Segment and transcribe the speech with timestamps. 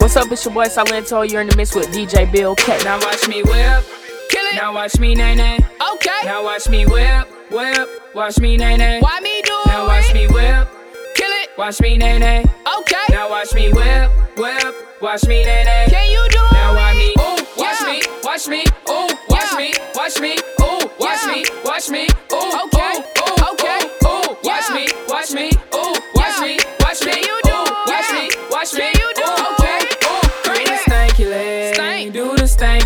[0.00, 1.28] What's up, it's your boy Silento.
[1.30, 2.78] You're in the mix with DJ Bill K.
[2.84, 3.84] Now watch me whip,
[4.30, 4.54] Kill it.
[4.54, 5.58] now watch me nae nae.
[5.94, 6.20] Okay.
[6.24, 9.00] Now watch me whip, whip, watch me nae nae.
[9.00, 10.14] Why me do Now watch it?
[10.14, 10.68] me whip,
[11.14, 11.50] Kill it.
[11.58, 12.44] watch me nae nae.
[12.78, 13.04] Okay.
[13.10, 15.86] Now watch me whip, whip, watch me nae nae.
[15.88, 16.52] Can you do it?
[16.52, 17.86] Now watch me, ooh, watch Yeah.
[17.86, 19.56] me, watch me, ooh, watch Yeah.
[19.58, 21.32] me, watch me, ooh, watch Yeah.
[21.32, 22.69] me, watch me, ooh, Okay.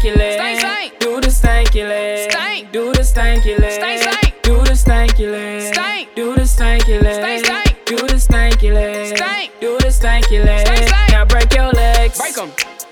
[0.05, 1.01] Stanky leg, Stank, stank.
[1.01, 2.73] do the stanky leg, Stank.
[2.73, 4.43] do the stanky leg, Stank, stank.
[4.43, 6.15] do the stanky leg, Stank.
[6.15, 7.87] do the stanky leg, Stank, stank.
[7.87, 9.51] do the stanky leg, Stank.
[9.61, 10.67] do the stanky leg.
[10.67, 11.11] Stank, stank.
[11.11, 12.51] Now break your legs, Break 'em.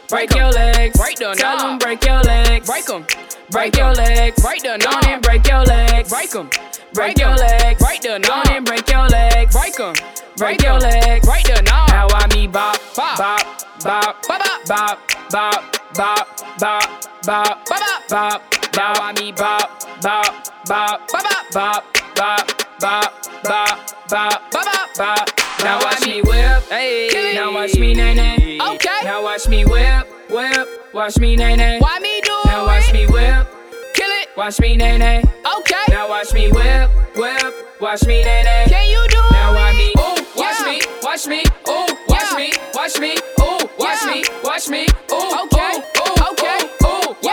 [0.09, 3.03] break Break your legs, Break the Tell them break your legs, Break 'em.
[3.03, 5.05] break Break your legs, Break the knob.
[5.07, 6.49] and break your legs, Break 'em.
[6.95, 8.47] break your legs, Break the knob.
[8.49, 9.95] and break your legs, Break 'em.
[10.37, 11.89] break your legs, Break the knob.
[11.91, 13.19] Now I me bop, Bop.
[13.19, 13.45] bop,
[13.85, 14.99] bop, Bop, bop.
[15.31, 16.83] bop, bop, bop,
[17.25, 17.69] bop, bop, Bop,
[18.09, 18.09] bop.
[18.09, 18.43] bop.
[18.77, 21.85] Now I me bop, bop, bop, Bop, bop.
[22.15, 22.45] bop,
[22.81, 23.13] bop,
[23.45, 25.29] bop, bop, bop, Bop.
[25.63, 27.33] Now watch me whip, Hey.
[27.35, 28.59] now watch me nae nae.
[28.75, 29.01] Okay.
[29.05, 31.79] Now watch me whip, whip, watch me nae nae.
[31.79, 33.47] Why me do Now watch me whip,
[33.95, 34.29] Kill it.
[34.37, 35.23] watch me nae nae.
[35.59, 35.85] Okay.
[35.89, 38.65] Now watch me whip, whip, watch me nae nae.
[38.69, 39.07] Can you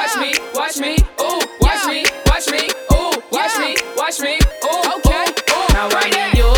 [0.09, 4.79] watch me, watch me, ooh, watch me, watch me, ooh, watch me, watch me, ooh,
[4.97, 5.25] Okay.
[5.73, 6.49] Now I Bring me you,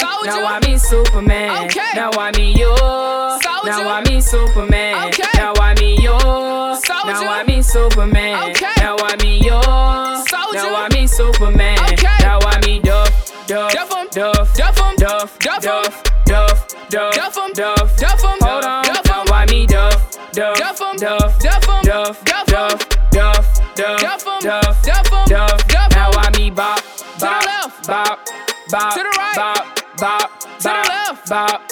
[0.00, 0.26] Soldier.
[0.26, 1.64] now I me Superman.
[1.66, 1.90] Okay.
[1.94, 3.70] Now I me you, Soldier.
[3.70, 5.08] now I me Superman.
[5.08, 5.22] Okay.
[5.34, 7.12] Now I me you, Soldier.
[7.12, 8.50] now I me Superman.
[8.50, 8.72] Okay.
[8.78, 9.62] Now I me you,
[10.28, 10.70] Soldier.
[10.70, 11.78] now I me Superman.
[11.92, 12.16] Okay.
[12.20, 14.06] Now I me Duff, Duff, Duff 'em.
[14.12, 14.96] Duff, Duff 'em.
[14.96, 15.62] Duff, Duff 'em.
[15.62, 17.52] Duff, Duff, Duff, Duff 'em.
[17.52, 18.30] Duff, Duff 'em.
[18.30, 18.47] Hold on, Duff
[23.78, 24.40] Duff, Duff, Duff 'em.
[24.42, 25.24] Duff, Duff 'em.
[25.28, 25.90] Duff, Duff.
[25.92, 26.82] Now why me bop,
[27.18, 28.18] the bop, bop,
[28.70, 29.36] bop, To the right.
[29.36, 31.28] bop, bop, To the left.
[31.28, 31.62] bop,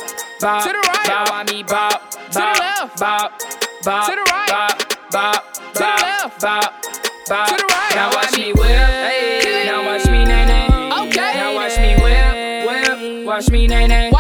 [0.41, 1.09] bop, To the right.
[1.09, 3.01] Now why me bop, the bop, left.
[3.01, 3.33] bop,
[3.85, 4.49] bop, To the right.
[4.49, 4.79] bop,
[5.11, 6.41] bop, the bop, left.
[6.41, 6.75] bop,
[7.29, 7.49] bop.
[7.49, 7.95] To the right.
[7.97, 9.67] Now watch me whip.
[9.67, 11.03] Now watch me nae nae.
[11.09, 11.33] Okay.
[11.35, 13.27] Now watch me whip, whip.
[13.27, 14.11] Watch me nae nae.